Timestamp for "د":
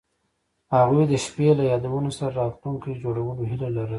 1.07-1.13